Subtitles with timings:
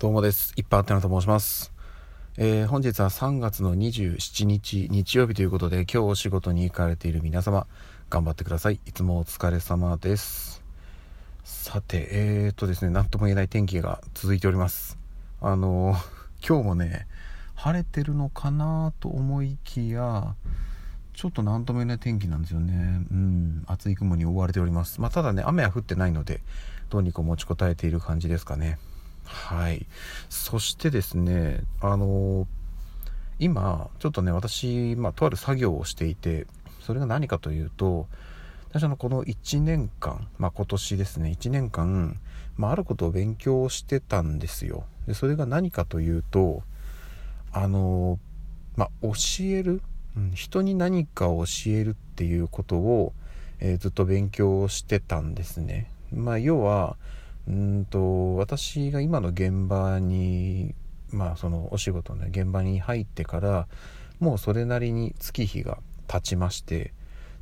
[0.00, 0.54] どうもです。
[0.56, 1.74] いっぱいあってなと申します。
[2.38, 7.66] えー、本日は3月の27日日曜日ということで、今日お仕事に行かれている皆様、
[8.08, 8.80] 頑張ってください。
[8.86, 10.62] いつもお疲れ様です。
[11.44, 14.96] さて、えー、っとですね、なんとも言えない天気が続いております。
[15.42, 15.98] あのー、
[16.48, 17.06] 今日もね、
[17.54, 20.34] 晴れてるのかなと思いきや、
[21.12, 23.04] ちょっと何とも言えない天気なんですよね。
[23.10, 25.02] うん、厚い雲に覆われております。
[25.02, 26.40] まあ、ただね、雨は降ってないので、
[26.88, 28.78] どうにか持ちこたえている感じですかね。
[29.30, 29.86] はい。
[30.28, 32.46] そしてですね、あの
[33.38, 36.46] 今、ちょっとね、私、まあ、とある作業をしていて、
[36.80, 38.08] それが何かというと、
[38.68, 42.20] 私のこの1年間、まあ、今年ですね、1年間、
[42.56, 44.84] まあ、あることを勉強してたんですよ。
[45.06, 46.62] で、それが何かというと、
[47.52, 48.18] あの
[48.76, 49.12] まあ、教
[49.44, 49.80] える、
[50.16, 53.12] うん、人に何かを教えるっていうことを、
[53.58, 55.90] えー、ずっと勉強してたんですね。
[56.12, 56.96] まあ、要は、
[57.50, 60.74] うんと私が今の現場に
[61.10, 63.66] まあそのお仕事の、ね、現場に入ってから
[64.20, 66.92] もうそれなりに月日が経ちましてで、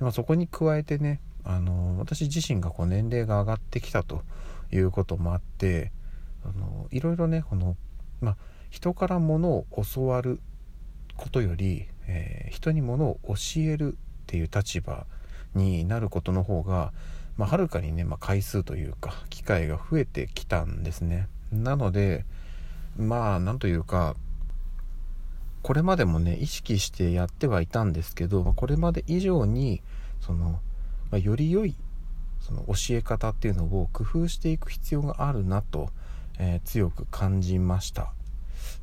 [0.00, 4.22] まあ、そこに加えてねあの私自身がこう年齢が上がってきたと
[4.70, 5.90] いうこともあって
[6.44, 7.76] あのいろいろねこの、
[8.20, 8.36] まあ、
[8.68, 10.40] 人からものを教わる
[11.16, 15.06] ことより、えー、人にものを教えるっていう立場
[15.54, 16.92] になることの方が
[17.36, 21.28] まあ、はるかにね、まあ、回数というか会が増えてきたんですね。
[21.52, 22.24] なので
[22.96, 24.16] まあなんというか
[25.62, 29.82] これまでもね意識してやってはいたんですけどこれまで以上に
[30.20, 30.60] その、
[31.10, 31.74] ま、より良い
[32.40, 35.88] その教え方っていうのを工夫していく必要があるなと、
[36.38, 38.12] えー、強く感じました。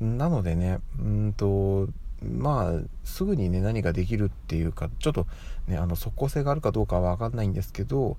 [0.00, 1.88] なのでねうんと
[2.22, 5.26] まあすぐにね何ができるっていうかちょっと
[5.66, 8.16] ねあの即効性があるかどうかは分かんないんですけど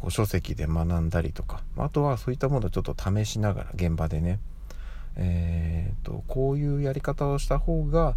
[0.00, 4.38] こう書籍で学んだりとかあとはそういったものをちょっと試しながら現場でね
[5.18, 8.14] えーと、こういうやり方をした方が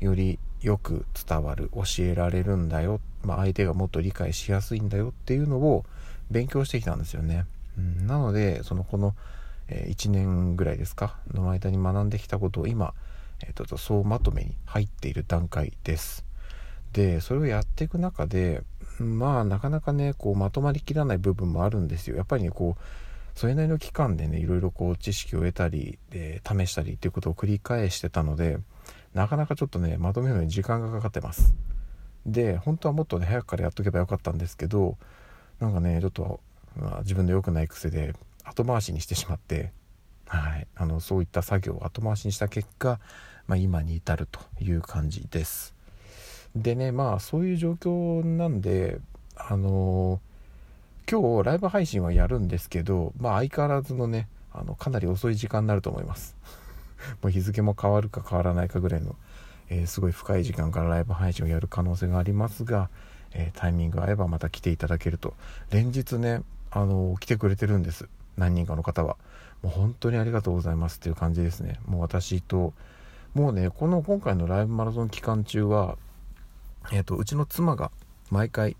[0.00, 5.84] よりよく伝わる教えられるんだよ、まあ、相手がもっと理解しやすいんだよっていうのを
[6.30, 7.44] 勉強してきたんですよね。
[7.76, 9.14] うん、なのでそのこの、
[9.68, 12.94] え、1年ぐらいですかの間に学んできたことを今、
[13.44, 16.24] えーと、と総まとめに入っている段階です。
[16.92, 18.62] でそれをやっていく中で
[18.98, 22.16] まあなかなかねこうまとまりきらない部分もあるんですよ。
[22.16, 22.82] やっぱりねこう
[23.38, 28.58] それなりの期間でねいろいろこう知識を得たりで試したりっていうことを繰り返してたので
[29.12, 31.54] なかなかちょっとねまとめるのに時間がかかってます。
[32.26, 34.96] で本当はもっとね早くからやっとけばよかったんですけど
[35.60, 36.40] なんかねちょっと、
[36.76, 39.72] まあ、自分の良くない癖で後回しにしてしまって
[40.26, 40.66] はい。
[40.74, 42.98] あのそういった作業を後回しにした結果、
[43.46, 45.74] まあ、今に至るという感じです。
[46.54, 48.98] でねまあそういう状況なんで
[49.36, 56.36] あのー、今日ライブ配信はやるんですけどまあ相変わらずのねあのかなり遅い時間になると思います。
[57.22, 59.16] もう日付も変わるか変わらないかぐらいの、
[59.68, 62.88] えー、すごい深い時間からライブ配信をやる可能性がありますが、
[63.32, 65.34] えー、タイミング合えばまた来ていただけると。
[65.70, 68.08] 連日ねあの来てくれてるんです。
[68.36, 69.16] 何人かの方は。
[69.62, 71.80] もう本当にありがとうございますっていう感じですね。
[71.86, 72.74] もう私と
[73.34, 75.98] もうねこの今回のライブマラソン期間中は
[76.92, 77.90] えっ、ー、と、うちの妻が
[78.30, 78.76] 毎回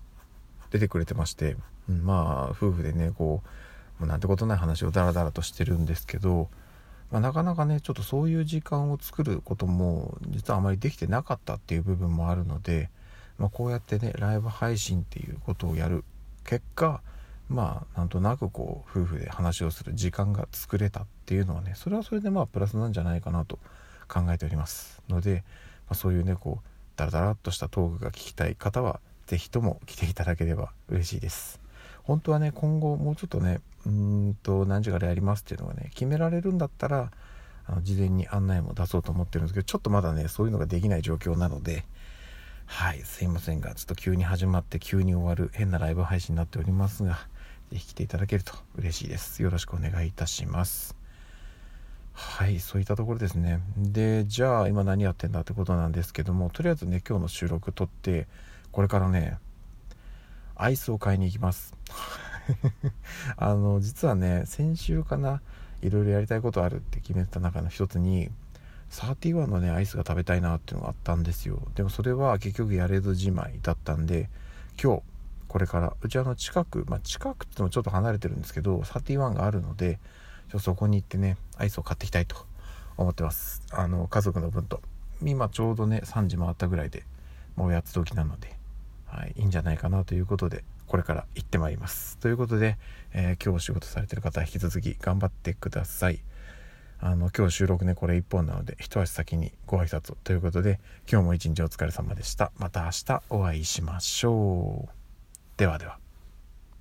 [0.71, 1.57] 出てくれてまして、
[1.89, 6.49] うん、まあ、夫婦でね、こう、もうなんてことない話をダラダラとしてるんですけど、
[7.11, 12.89] まあ、なかなかね、ちょっとそういう時間を作ることも、実はあまりできてなかったっていう部分もあるので、
[13.37, 16.03] まあ、こうやってね、ライブ配信っていうことをやる。
[16.43, 17.01] 結果、
[17.49, 23.59] まあ、なんとなくこう、夫婦で話をする時間が作れたっていうのはね、それはそれでまあ、プラスなんじゃないかなと
[24.07, 25.01] 考えております。
[25.09, 25.43] ので、
[25.87, 31.59] まあ、そういうね、こう、ダラダラっとしたトークが聞きたい方は是非とも来ていただければ嬉しいです。
[32.03, 33.91] 本当はね今後もうちょっとねうー
[34.29, 37.11] んと何時からやりますっていうのがね決められるんだったら
[37.67, 41.83] あの事前に案内も出そうと思ってるんですけどちょっとまだねそういうのができない状況なので
[42.67, 47.17] はいすいませんがちょっと急に始まって急に終わる変なライブ配信になっておりますが
[47.71, 49.41] 是非来ていただけると嬉しいです。
[49.41, 51.04] よろしくお願いいたします。
[52.15, 53.59] はいそういったところですね。
[53.77, 58.27] でじゃあ今何やってんだってことなんですけどもとりあえずね今日の収録撮って
[58.71, 59.37] これからね
[60.55, 61.75] アイスを買いに行きます。
[63.35, 65.41] あの実はね先週かな
[65.81, 68.29] いろいろやりたいことあるって決めた中の一つに
[68.91, 71.61] 31のねアイスが食べたいなっていうのがあったんですよ。
[71.75, 74.29] でもそれは結局やれずじまいだったんで
[74.81, 75.03] 今日
[75.49, 79.99] これからうちあの近くまあ近くってもちょっと離れてるんですけど31があるので
[80.51, 82.35] ちょそこに行ってねアイスを買っていきたいと
[82.97, 83.61] 思ってます。
[83.71, 84.81] あの家族の分と。
[85.23, 87.03] 今ちょうどね3時回ったぐらいで
[87.55, 88.55] もうやつ時なので、
[89.05, 92.17] はい、いいんじゃないかなということでこれから行ってまいります。
[92.17, 92.77] ということで、
[93.13, 96.19] えー、今日お仕事されてる方引き続き頑張ってください。
[96.99, 100.79] あの今日収録ねこれ1本なので一足先にご挨拶ということで
[101.11, 102.51] 今日も一日お疲れ様でした。
[102.57, 104.89] また明日お会いしましょう。
[105.57, 106.04] ではでは。